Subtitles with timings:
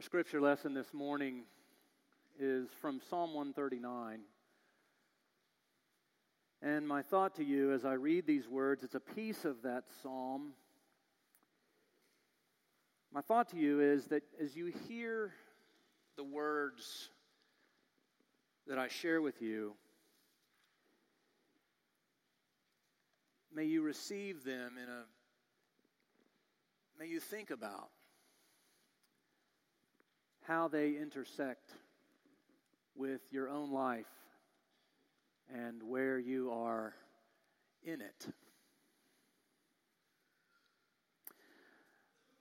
[0.00, 1.42] Our scripture lesson this morning
[2.38, 4.20] is from Psalm 139.
[6.62, 9.84] And my thought to you as I read these words, it's a piece of that
[10.02, 10.52] psalm.
[13.12, 15.34] My thought to you is that as you hear
[16.16, 17.10] the words
[18.68, 19.74] that I share with you,
[23.54, 25.02] may you receive them in a,
[26.98, 27.90] may you think about
[30.46, 31.70] how they intersect
[32.96, 34.06] with your own life
[35.54, 36.94] and where you are
[37.84, 38.26] in it.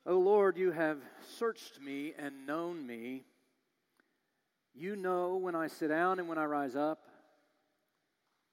[0.05, 0.97] O oh Lord, you have
[1.37, 3.25] searched me and known me.
[4.73, 6.99] You know when I sit down and when I rise up.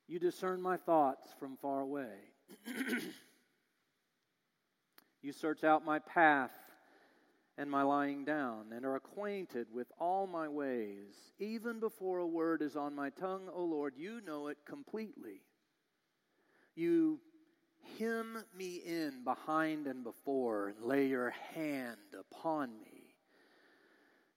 [0.08, 2.12] You discern my thoughts from far away.
[5.22, 6.52] you search out my path
[7.58, 11.14] and my lying down, and are acquainted with all my ways.
[11.38, 15.40] Even before a word is on my tongue, O Lord, you know it completely.
[16.74, 17.18] You
[17.98, 23.14] hem me in behind and before, and lay your hand upon me.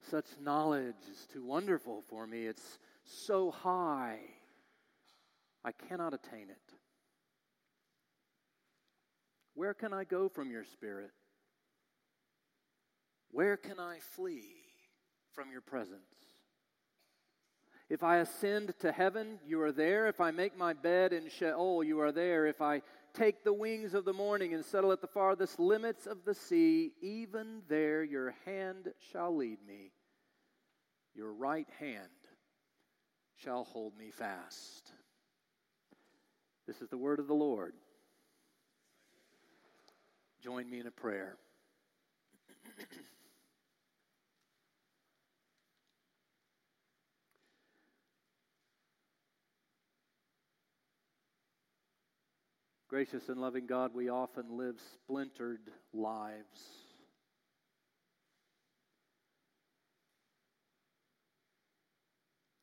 [0.10, 2.46] Such knowledge is too wonderful for me.
[2.46, 4.20] It's so high,
[5.66, 6.74] I cannot attain it.
[9.56, 11.12] Where can I go from your spirit?
[13.32, 14.56] Where can I flee
[15.32, 16.02] from your presence?
[17.90, 20.08] If I ascend to heaven, you are there.
[20.08, 22.46] If I make my bed in Sheol, you are there.
[22.46, 22.82] If I
[23.14, 26.92] take the wings of the morning and settle at the farthest limits of the sea,
[27.02, 29.92] even there your hand shall lead me.
[31.16, 32.08] Your right hand
[33.36, 34.92] shall hold me fast.
[36.68, 37.74] This is the word of the Lord.
[40.44, 41.38] Join me in a prayer.
[52.90, 55.60] Gracious and loving God, we often live splintered
[55.94, 56.60] lives.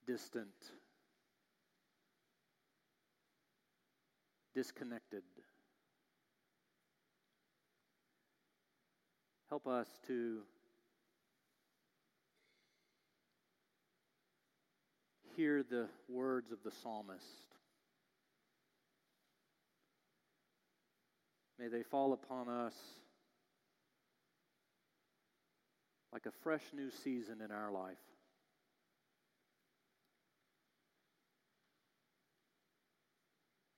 [0.05, 0.49] Distant,
[4.53, 5.23] disconnected.
[9.49, 10.41] Help us to
[15.37, 17.56] hear the words of the psalmist.
[21.59, 22.75] May they fall upon us
[26.12, 27.97] like a fresh new season in our life.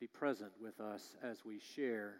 [0.00, 2.14] Be present with us as we share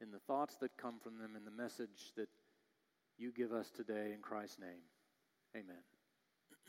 [0.00, 2.28] in the thoughts that come from them and the message that
[3.18, 4.82] you give us today in Christ's name.
[5.56, 5.82] Amen.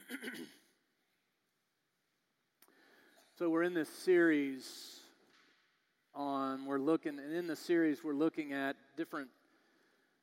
[3.37, 5.00] so, we're in this series
[6.13, 9.29] on, we're looking, and in the series, we're looking at different,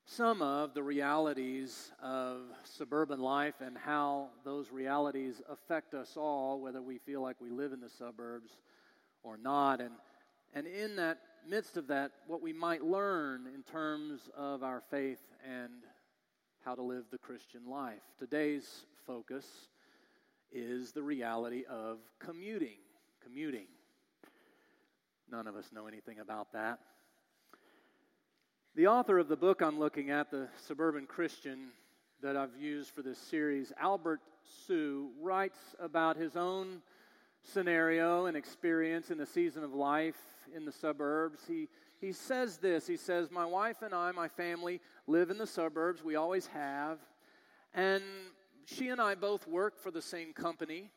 [0.04, 6.82] some of the realities of suburban life and how those realities affect us all, whether
[6.82, 8.50] we feel like we live in the suburbs
[9.22, 9.81] or not.
[9.81, 9.93] And,
[10.54, 15.22] and in that midst of that, what we might learn in terms of our faith
[15.47, 15.71] and
[16.65, 18.03] how to live the Christian life.
[18.19, 19.47] Today's focus
[20.53, 22.78] is the reality of commuting.
[23.22, 23.66] Commuting.
[25.31, 26.78] None of us know anything about that.
[28.75, 31.69] The author of the book I'm looking at, The Suburban Christian,
[32.22, 36.81] that I've used for this series, Albert Hsu, writes about his own
[37.43, 40.19] scenario and experience in the season of life
[40.56, 41.41] in the suburbs.
[41.47, 41.69] He,
[42.00, 46.03] he says this He says, My wife and I, my family, live in the suburbs.
[46.03, 46.99] We always have.
[47.75, 48.03] And
[48.65, 50.91] she and I both work for the same company.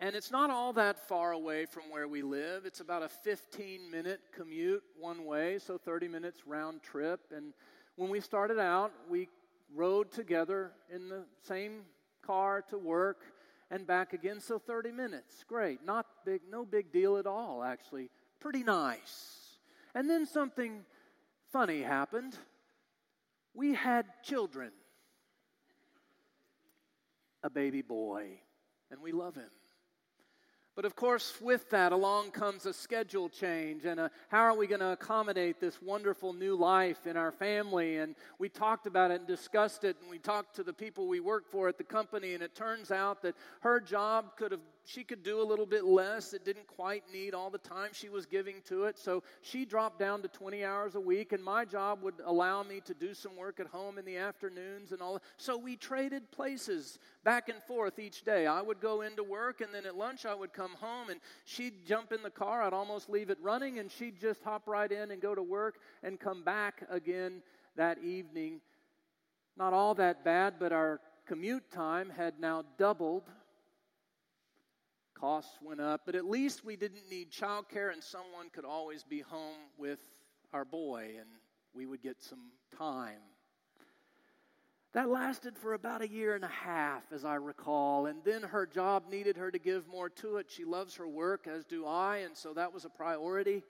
[0.00, 2.66] And it's not all that far away from where we live.
[2.66, 7.20] It's about a 15 minute commute one way, so 30 minutes round trip.
[7.34, 7.54] And
[7.96, 9.28] when we started out, we
[9.74, 11.82] rode together in the same
[12.22, 13.22] car to work
[13.70, 15.44] and back again, so 30 minutes.
[15.46, 15.84] Great.
[15.84, 18.10] Not big, no big deal at all, actually.
[18.40, 19.58] Pretty nice.
[19.94, 20.84] And then something
[21.52, 22.36] funny happened.
[23.54, 24.72] We had children,
[27.42, 28.40] a baby boy,
[28.90, 29.50] and we love him.
[30.76, 34.66] But of course, with that, along comes a schedule change and a, how are we
[34.66, 37.98] going to accommodate this wonderful new life in our family?
[37.98, 41.20] And we talked about it and discussed it, and we talked to the people we
[41.20, 45.02] work for at the company, and it turns out that her job could have she
[45.02, 46.34] could do a little bit less.
[46.34, 48.98] It didn't quite need all the time she was giving to it.
[48.98, 52.80] So she dropped down to 20 hours a week, and my job would allow me
[52.84, 55.20] to do some work at home in the afternoons and all.
[55.38, 58.46] So we traded places back and forth each day.
[58.46, 61.86] I would go into work, and then at lunch I would come home, and she'd
[61.86, 62.62] jump in the car.
[62.62, 65.78] I'd almost leave it running, and she'd just hop right in and go to work
[66.02, 67.42] and come back again
[67.76, 68.60] that evening.
[69.56, 73.30] Not all that bad, but our commute time had now doubled
[75.24, 79.20] Costs went up, but at least we didn't need childcare and someone could always be
[79.20, 79.98] home with
[80.52, 81.26] our boy and
[81.72, 83.22] we would get some time.
[84.92, 88.66] That lasted for about a year and a half, as I recall, and then her
[88.66, 90.50] job needed her to give more to it.
[90.50, 93.62] She loves her work, as do I, and so that was a priority.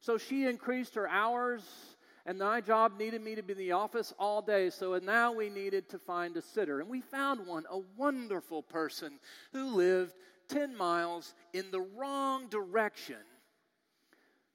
[0.00, 1.62] So she increased her hours,
[2.26, 4.68] and my job needed me to be in the office all day.
[4.68, 6.80] So now we needed to find a sitter.
[6.80, 9.20] And we found one, a wonderful person
[9.52, 10.14] who lived
[10.52, 13.16] 10 miles in the wrong direction.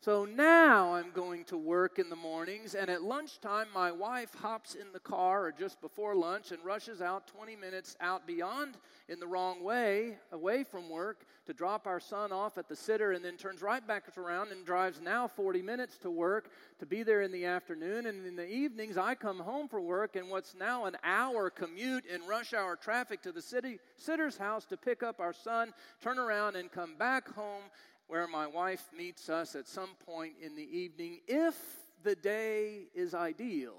[0.07, 4.73] So now I'm going to work in the mornings, and at lunchtime, my wife hops
[4.73, 8.77] in the car or just before lunch and rushes out 20 minutes out beyond
[9.09, 13.11] in the wrong way, away from work, to drop our son off at the sitter,
[13.11, 17.03] and then turns right back around and drives now 40 minutes to work to be
[17.03, 18.05] there in the afternoon.
[18.05, 22.05] And in the evenings, I come home for work, and what's now an hour commute
[22.05, 26.17] in rush hour traffic to the city sitter's house to pick up our son, turn
[26.17, 27.63] around, and come back home
[28.07, 31.55] where my wife meets us at some point in the evening if
[32.03, 33.75] the day is ideal.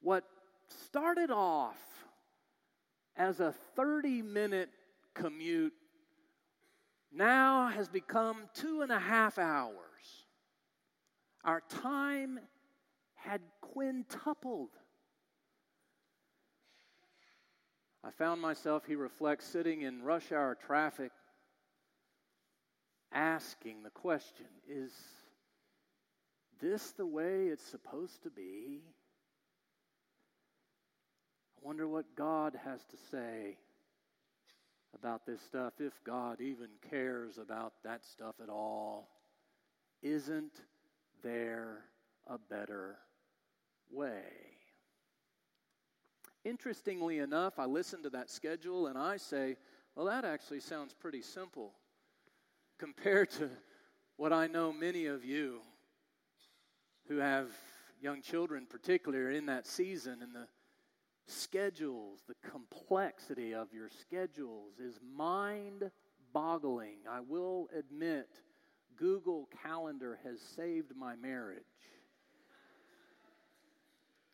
[0.00, 0.24] What
[0.68, 1.78] started off
[3.16, 4.70] as a 30 minute
[5.14, 5.74] commute
[7.12, 9.74] now has become two and a half hours.
[11.44, 12.40] Our time
[13.14, 14.70] had quintupled.
[18.02, 21.12] I found myself, he reflects, sitting in rush hour traffic
[23.14, 24.92] asking the question is
[26.60, 28.82] this the way it's supposed to be?
[31.56, 33.56] I wonder what God has to say
[34.94, 39.08] about this stuff, if God even cares about that stuff at all.
[40.02, 40.52] Isn't
[41.22, 41.78] there
[42.26, 42.96] a better
[43.90, 44.22] way?
[46.44, 49.56] Interestingly enough, I listen to that schedule and I say,
[49.96, 51.72] well, that actually sounds pretty simple
[52.78, 53.50] compared to
[54.16, 55.60] what I know many of you
[57.08, 57.48] who have
[58.00, 60.46] young children, particularly, in that season, and the
[61.26, 65.90] schedules, the complexity of your schedules is mind
[66.32, 66.98] boggling.
[67.10, 68.28] I will admit,
[68.96, 71.62] Google Calendar has saved my marriage.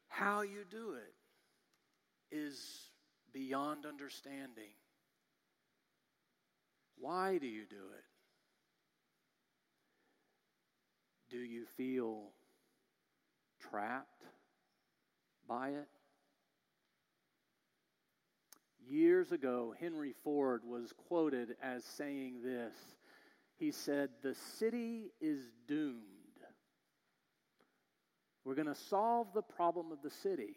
[0.09, 2.91] How you do it is
[3.33, 4.75] beyond understanding.
[6.99, 8.10] Why do you do it?
[11.31, 12.31] Do you feel
[13.71, 14.25] trapped
[15.49, 15.89] by it?
[18.89, 22.75] Years ago, Henry Ford was quoted as saying this.
[23.57, 26.01] He said, The city is doomed.
[28.45, 30.57] We're going to solve the problem of the city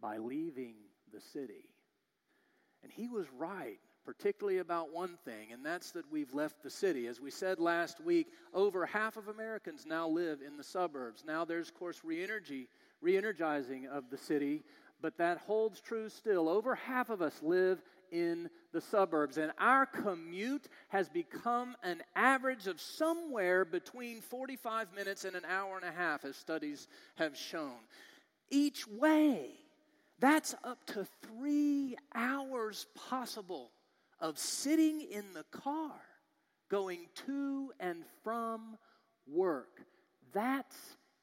[0.00, 0.76] by leaving
[1.12, 1.68] the city.
[2.82, 7.06] And he was right particularly about one thing, and that's that we've left the city.
[7.06, 11.24] As we said last week, over half of Americans now live in the suburbs.
[11.26, 12.68] Now there's, of course, re-energy,
[13.00, 14.62] re-energizing of the city,
[15.02, 16.48] but that holds true still.
[16.48, 22.66] Over half of us live in the suburbs, and our commute has become an average
[22.66, 27.78] of somewhere between 45 minutes and an hour and a half, as studies have shown.
[28.50, 29.50] Each way,
[30.18, 33.70] that's up to three hours possible
[34.20, 35.92] of sitting in the car
[36.70, 38.78] going to and from
[39.26, 39.80] work.
[40.32, 40.76] That's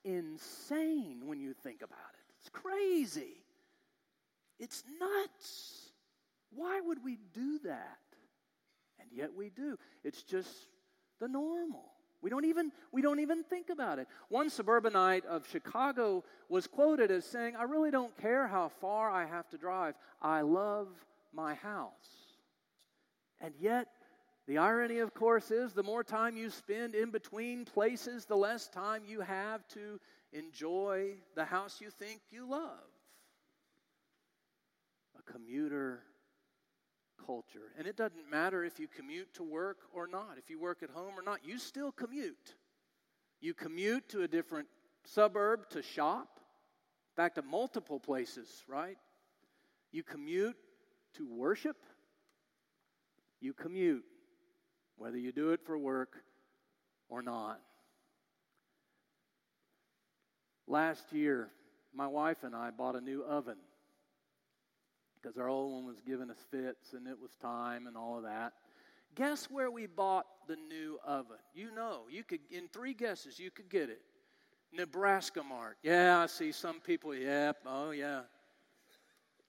[0.03, 2.33] insane when you think about it.
[2.39, 3.43] It's crazy.
[4.59, 5.91] It's nuts.
[6.51, 7.99] Why would we do that?
[8.99, 9.77] And yet we do.
[10.03, 10.49] It's just
[11.19, 11.85] the normal.
[12.21, 14.07] We don't even we don't even think about it.
[14.29, 19.25] One suburbanite of Chicago was quoted as saying, "I really don't care how far I
[19.25, 19.95] have to drive.
[20.21, 20.89] I love
[21.31, 22.26] my house."
[23.41, 23.87] And yet,
[24.47, 28.67] the irony, of course, is the more time you spend in between places, the less
[28.69, 29.99] time you have to
[30.31, 32.87] enjoy the house you think you love.
[35.19, 36.03] A commuter
[37.25, 37.73] culture.
[37.77, 40.89] And it doesn't matter if you commute to work or not, if you work at
[40.89, 42.55] home or not, you still commute.
[43.41, 44.67] You commute to a different
[45.03, 46.39] suburb to shop,
[47.15, 48.97] back to multiple places, right?
[49.91, 50.55] You commute
[51.15, 51.77] to worship.
[53.39, 54.03] You commute,
[54.97, 56.17] whether you do it for work
[57.09, 57.59] or not.
[60.67, 61.49] Last year,
[61.93, 63.57] my wife and I bought a new oven
[65.21, 68.23] because our old one was giving us fits and it was time and all of
[68.23, 68.53] that.
[69.15, 71.37] Guess where we bought the new oven?
[71.53, 74.01] You know, you could in three guesses you could get it.
[74.73, 75.77] Nebraska Mart.
[75.81, 77.15] Yeah, I see some people.
[77.15, 77.57] Yep.
[77.65, 78.21] Oh yeah.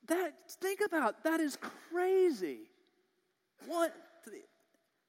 [0.06, 1.58] That think about that is
[1.90, 2.70] crazy.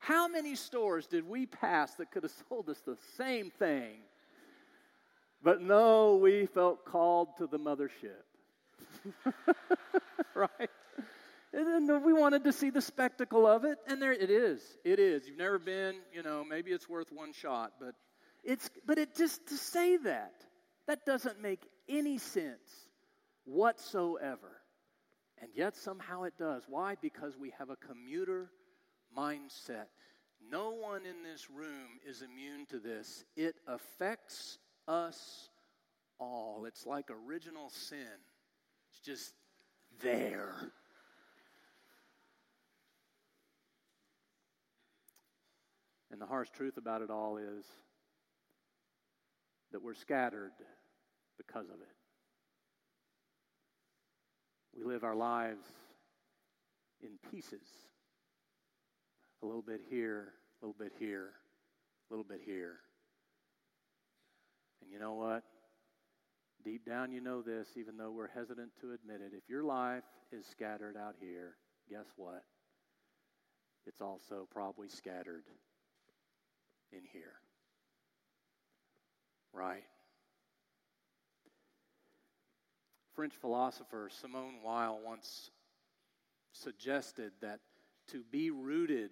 [0.09, 3.97] How many stores did we pass that could have sold us the same thing?
[5.43, 8.23] But no, we felt called to the mothership.
[10.33, 10.69] right?
[11.53, 14.61] And we wanted to see the spectacle of it, and there it is.
[14.83, 15.27] It is.
[15.27, 17.93] You've never been, you know, maybe it's worth one shot, but
[18.43, 20.33] it's but it just to say that,
[20.87, 22.87] that doesn't make any sense
[23.45, 24.61] whatsoever.
[25.41, 26.63] And yet somehow it does.
[26.67, 26.95] Why?
[27.01, 28.51] Because we have a commuter
[29.17, 29.87] mindset.
[30.51, 33.23] No one in this room is immune to this.
[33.35, 35.49] It affects us
[36.19, 36.65] all.
[36.65, 38.19] It's like original sin,
[38.89, 39.33] it's just
[40.01, 40.71] there.
[46.11, 47.65] And the harsh truth about it all is
[49.71, 50.51] that we're scattered
[51.37, 51.98] because of it.
[54.79, 55.65] We live our lives
[57.01, 57.67] in pieces
[59.43, 60.29] a little bit here,
[60.61, 61.31] a little bit here,
[62.09, 62.77] a little bit here.
[64.81, 65.43] And you know what?
[66.63, 69.35] Deep down, you know this, even though we're hesitant to admit it.
[69.35, 71.57] If your life is scattered out here,
[71.89, 72.43] guess what?
[73.85, 75.43] It's also probably scattered
[76.93, 77.33] in here.
[79.51, 79.83] Right?
[83.19, 85.51] French philosopher Simone Weil once
[86.53, 87.59] suggested that
[88.07, 89.09] to be rooted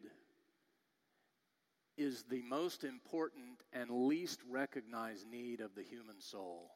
[1.97, 6.71] is the most important and least recognized need of the human soul.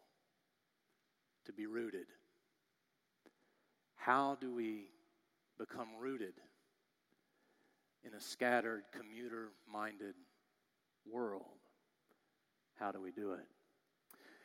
[1.46, 2.08] To be rooted.
[3.96, 4.90] How do we
[5.58, 6.34] become rooted
[8.04, 10.16] in a scattered, commuter minded
[11.10, 11.46] world?
[12.78, 13.48] How do we do it?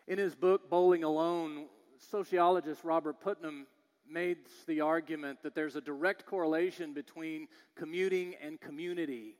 [0.06, 1.64] In his book, Bowling Alone,
[1.98, 3.66] sociologist Robert Putnam
[4.08, 9.36] made the argument that there's a direct correlation between commuting and community.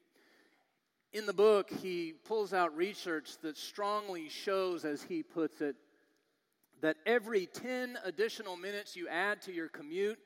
[1.12, 5.76] In the book, he pulls out research that strongly shows, as he puts it,
[6.82, 10.18] that every 10 additional minutes you add to your commute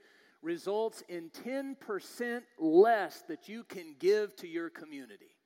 [0.42, 5.36] results in 10% less that you can give to your community.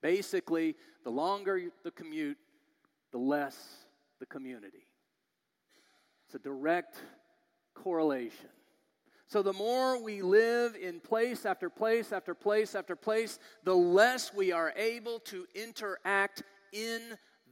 [0.00, 2.38] Basically, the longer the commute,
[3.10, 3.56] the less
[4.20, 4.86] the community.
[6.32, 6.96] It's a direct
[7.74, 8.48] correlation.
[9.26, 14.32] So, the more we live in place after place after place after place, the less
[14.32, 17.02] we are able to interact in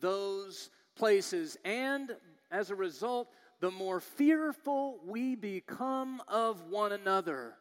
[0.01, 1.59] those places.
[1.63, 2.17] And
[2.51, 3.29] as a result,
[3.61, 7.57] the more fearful we become of one another,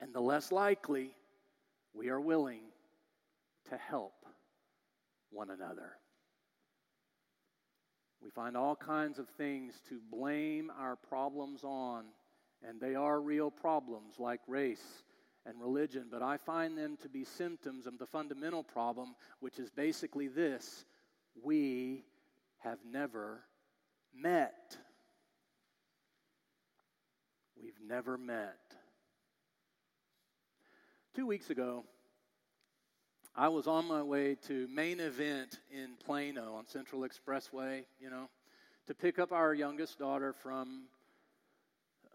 [0.00, 1.14] and the less likely
[1.94, 2.62] we are willing
[3.70, 4.26] to help
[5.30, 5.92] one another.
[8.28, 12.04] We find all kinds of things to blame our problems on,
[12.62, 15.02] and they are real problems like race
[15.46, 19.70] and religion, but I find them to be symptoms of the fundamental problem, which is
[19.70, 20.84] basically this
[21.42, 22.04] we
[22.58, 23.44] have never
[24.14, 24.76] met.
[27.58, 28.58] We've never met.
[31.14, 31.86] Two weeks ago,
[33.34, 38.28] I was on my way to main event in Plano on Central Expressway, you know,
[38.86, 40.84] to pick up our youngest daughter from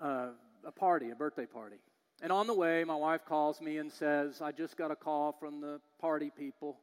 [0.01, 0.29] uh,
[0.65, 1.77] a party, a birthday party.
[2.22, 5.32] And on the way, my wife calls me and says, I just got a call
[5.32, 6.77] from the party people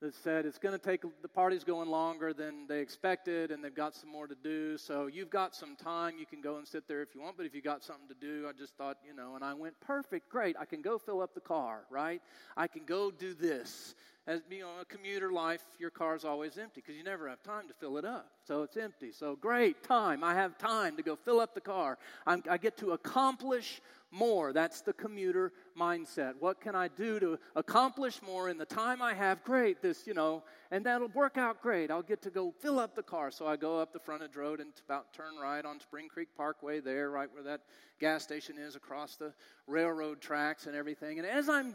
[0.00, 3.74] that said it's going to take the party's going longer than they expected and they've
[3.74, 4.76] got some more to do.
[4.76, 6.14] So you've got some time.
[6.18, 8.14] You can go and sit there if you want but if you got something to
[8.14, 11.20] do i just thought you know and i went perfect great i can go fill
[11.20, 12.20] up the car right?
[12.56, 13.94] I can go do this
[14.26, 17.68] as you know, a commuter life, your car's always empty because you never have time
[17.68, 18.30] to fill it up.
[18.44, 19.12] So it's empty.
[19.12, 20.24] So great time.
[20.24, 21.96] I have time to go fill up the car.
[22.26, 23.80] I'm, I get to accomplish
[24.10, 24.52] more.
[24.52, 26.34] That's the commuter mindset.
[26.40, 29.44] What can I do to accomplish more in the time I have?
[29.44, 31.90] Great, this, you know, and that'll work out great.
[31.90, 33.30] I'll get to go fill up the car.
[33.30, 36.28] So I go up the front frontage road and about turn right on Spring Creek
[36.36, 37.60] Parkway there, right where that
[38.00, 39.34] gas station is across the
[39.66, 41.18] railroad tracks and everything.
[41.18, 41.74] And as I'm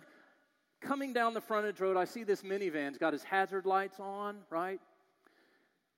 [0.81, 2.89] coming down the frontage road, I see this minivan.
[2.89, 4.81] It's got his hazard lights on, right?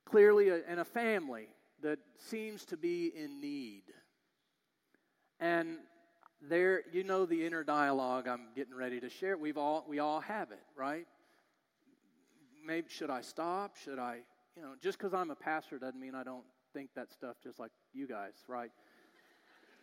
[0.06, 1.48] Clearly, a, and a family
[1.82, 3.84] that seems to be in need.
[5.40, 5.78] And
[6.42, 9.38] there, you know the inner dialogue I'm getting ready to share.
[9.38, 11.08] We've all, we all have it, right?
[12.66, 13.75] Maybe should I stop?
[13.78, 14.20] Should I,
[14.56, 17.60] you know, just because I'm a pastor doesn't mean I don't think that stuff just
[17.60, 18.72] like you guys, right?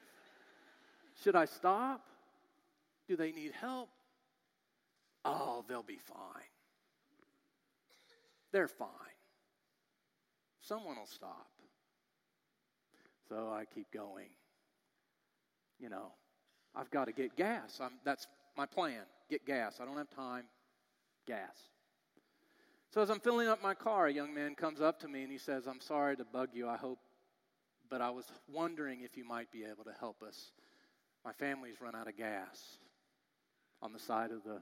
[1.22, 2.06] should I stop?
[3.08, 3.88] Do they need help?
[5.24, 6.50] Oh, they'll be fine.
[8.52, 8.88] They're fine.
[10.60, 11.48] Someone will stop.
[13.28, 14.28] So I keep going.
[15.78, 16.12] You know,
[16.74, 17.78] I've got to get gas.
[17.80, 19.02] I'm, that's my plan.
[19.28, 19.78] Get gas.
[19.80, 20.44] I don't have time.
[21.26, 21.56] Gas.
[22.92, 25.30] So as I'm filling up my car, a young man comes up to me and
[25.30, 26.68] he says, I'm sorry to bug you.
[26.68, 26.98] I hope,
[27.88, 30.50] but I was wondering if you might be able to help us.
[31.24, 32.78] My family's run out of gas
[33.80, 34.60] on the side of the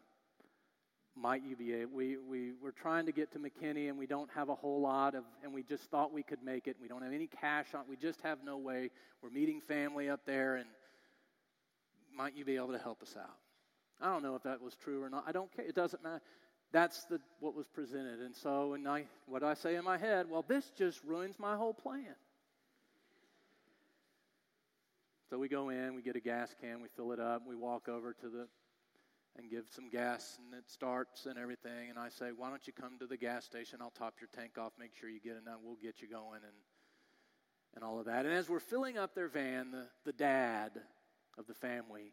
[1.20, 4.30] might you be able we, we we're trying to get to mckinney and we don't
[4.34, 6.76] have a whole lot of and we just thought we could make it.
[6.80, 8.90] We don't have any cash on we just have no way.
[9.22, 10.66] We're meeting family up there and
[12.16, 13.36] might you be able to help us out?
[14.00, 15.24] I don't know if that was true or not.
[15.26, 15.64] I don't care.
[15.64, 16.22] It doesn't matter.
[16.72, 18.20] That's the what was presented.
[18.20, 21.56] And so and i what i say in my head well this just ruins my
[21.56, 22.14] whole plan.
[25.30, 27.88] So we go in we get a gas can we fill it up we walk
[27.88, 28.46] over to the
[29.38, 31.90] and give some gas and it starts and everything.
[31.90, 33.78] And I say, why don't you come to the gas station?
[33.80, 35.58] I'll top your tank off, make sure you get that.
[35.62, 36.56] We'll get you going and,
[37.76, 38.26] and all of that.
[38.26, 40.72] And as we're filling up their van, the, the dad
[41.38, 42.12] of the family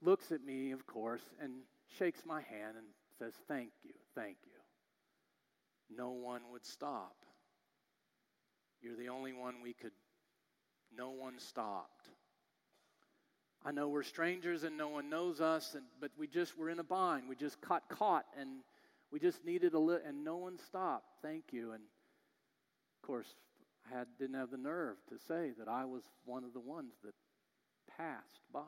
[0.00, 1.52] looks at me, of course, and
[1.98, 2.86] shakes my hand and
[3.18, 5.96] says, thank you, thank you.
[5.96, 7.16] No one would stop.
[8.80, 9.92] You're the only one we could,
[10.96, 12.08] no one stopped.
[13.64, 16.78] I know we're strangers and no one knows us, and, but we just were in
[16.78, 17.28] a bind.
[17.28, 18.48] We just got caught and
[19.10, 21.06] we just needed a little, and no one stopped.
[21.22, 21.72] Thank you.
[21.72, 23.34] And of course,
[23.86, 26.92] I had, didn't have the nerve to say that I was one of the ones
[27.04, 27.14] that
[27.96, 28.60] passed by.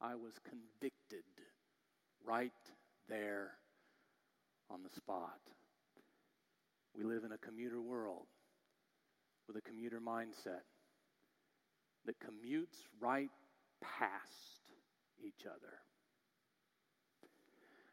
[0.00, 1.24] I was convicted
[2.24, 2.52] right
[3.08, 3.52] there
[4.70, 5.40] on the spot.
[6.96, 8.26] We live in a commuter world
[9.46, 10.62] with a commuter mindset
[12.06, 13.30] that commutes right
[13.80, 14.60] past
[15.24, 15.78] each other.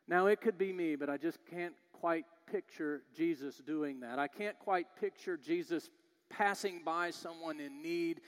[0.07, 4.19] Now, it could be me, but I just can't quite picture Jesus doing that.
[4.19, 5.89] I can't quite picture Jesus
[6.29, 8.21] passing by someone in need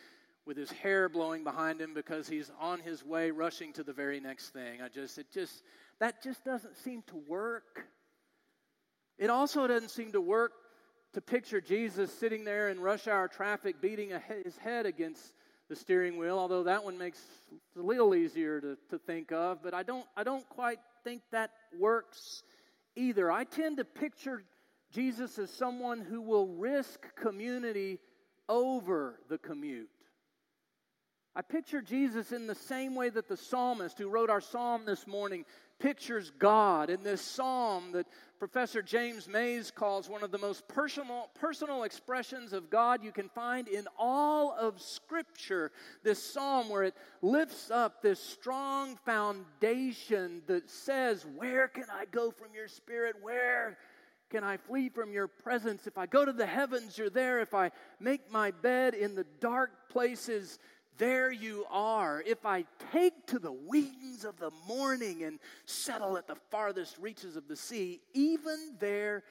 [0.45, 4.19] with his hair blowing behind him because he's on his way rushing to the very
[4.19, 4.81] next thing.
[4.81, 5.61] I just, it just,
[5.99, 7.85] that just doesn't seem to work.
[9.19, 10.53] It also doesn't seem to work
[11.13, 14.11] to picture Jesus sitting there in rush hour traffic beating
[14.43, 15.33] his head against
[15.69, 17.19] the steering wheel, although that one makes
[17.77, 21.51] a little easier to, to think of, but I don't, I don't quite think that
[21.77, 22.43] works
[22.95, 23.31] either.
[23.31, 24.43] I tend to picture
[24.93, 27.99] Jesus as someone who will risk community
[28.47, 29.89] over the commute.
[31.37, 35.05] I picture Jesus in the same way that the psalmist who wrote our psalm this
[35.05, 35.45] morning
[35.77, 38.07] pictures God in this psalm that
[38.39, 43.29] Professor James Mays calls one of the most personal, personal expressions of God you can
[43.29, 45.71] find in all of Scripture.
[46.03, 52.31] This psalm where it lifts up this strong foundation that says, Where can I go
[52.31, 53.15] from your spirit?
[53.21, 53.77] Where
[54.29, 55.87] can I flee from your presence?
[55.87, 57.39] If I go to the heavens, you're there.
[57.39, 60.59] If I make my bed in the dark places,
[60.97, 62.23] there you are.
[62.25, 67.35] If I take to the wings of the morning and settle at the farthest reaches
[67.35, 69.23] of the sea, even there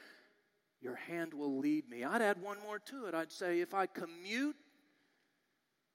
[0.80, 2.04] your hand will lead me.
[2.04, 3.14] I'd add one more to it.
[3.14, 4.56] I'd say, if I commute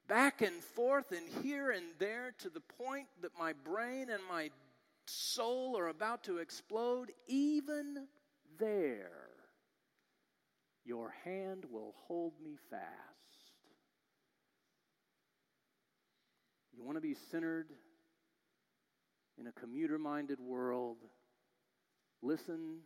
[0.08, 4.50] back and forth and here and there to the point that my brain and my
[5.06, 8.08] soul are about to explode, even
[8.60, 9.30] there,
[10.84, 13.11] your hand will hold me fast.
[16.82, 17.67] You want to be centered
[19.38, 20.98] in a commuter minded world?
[22.24, 22.80] Listen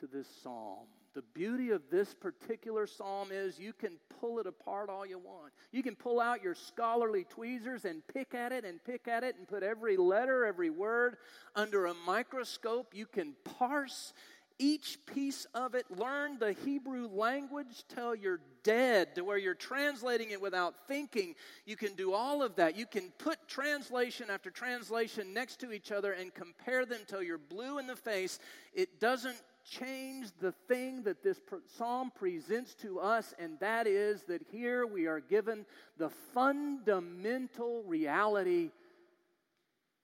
[0.00, 0.88] to this psalm.
[1.14, 5.52] The beauty of this particular psalm is you can pull it apart all you want.
[5.70, 9.36] You can pull out your scholarly tweezers and pick at it and pick at it
[9.38, 11.16] and put every letter, every word
[11.54, 12.92] under a microscope.
[12.92, 14.14] You can parse
[14.58, 20.30] each piece of it, learn the Hebrew language till you're dead, to where you're translating
[20.30, 21.34] it without thinking.
[21.64, 22.76] You can do all of that.
[22.76, 27.38] You can put translation after translation next to each other and compare them till you're
[27.38, 28.38] blue in the face.
[28.74, 31.40] It doesn't change the thing that this
[31.76, 35.66] psalm presents to us, and that is that here we are given
[35.98, 38.70] the fundamental reality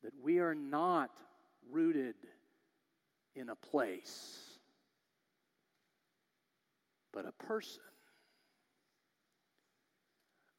[0.03, 1.11] that we are not
[1.71, 2.15] rooted
[3.35, 4.44] in a place
[7.15, 7.83] but a person.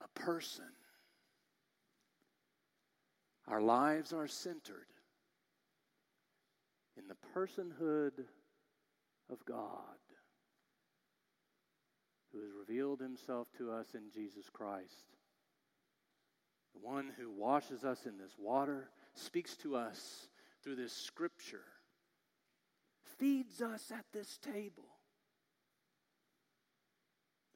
[0.01, 0.65] A person.
[3.47, 4.87] Our lives are centered
[6.97, 8.23] in the personhood
[9.29, 9.99] of God,
[12.31, 15.05] who has revealed himself to us in Jesus Christ.
[16.73, 20.27] The one who washes us in this water, speaks to us
[20.63, 21.65] through this scripture,
[23.19, 24.94] feeds us at this table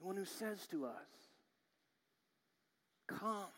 [0.09, 0.91] one who says to us,
[3.07, 3.53] Come,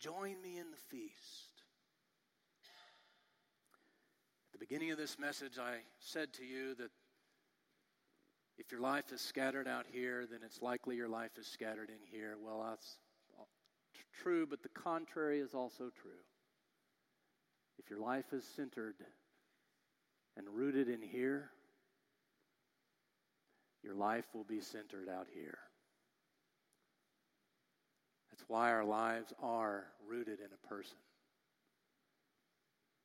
[0.00, 1.62] join me in the feast.
[4.48, 6.90] At the beginning of this message, I said to you that
[8.58, 12.04] if your life is scattered out here, then it's likely your life is scattered in
[12.10, 12.34] here.
[12.44, 12.98] Well, that's
[14.20, 16.24] true, but the contrary is also true.
[17.78, 18.96] If your life is centered
[20.36, 21.52] and rooted in here,
[23.82, 25.58] your life will be centered out here.
[28.30, 30.98] That's why our lives are rooted in a person.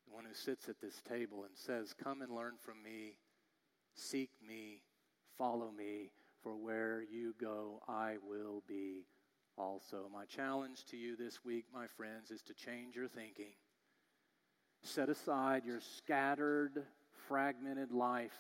[0.08, 3.18] The one who sits at this table and says, Come and learn from me,
[3.96, 4.82] seek me,
[5.38, 6.12] follow me,
[6.44, 9.06] for where you go, I will be
[9.58, 10.10] also.
[10.14, 13.54] My challenge to you this week, my friends, is to change your thinking.
[14.84, 16.84] Set aside your scattered,
[17.28, 18.38] fragmented life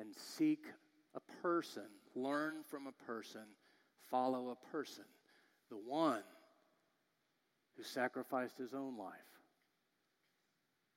[0.00, 0.64] and seek
[1.14, 1.84] a person,
[2.14, 3.42] learn from a person,
[4.10, 5.04] follow a person,
[5.70, 6.22] the one
[7.76, 9.12] who sacrificed his own life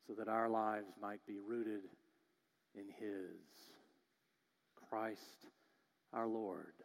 [0.07, 1.81] so that our lives might be rooted
[2.75, 3.39] in his.
[4.93, 5.47] Christ
[6.13, 6.75] our Lord.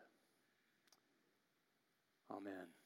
[2.30, 2.77] Amen.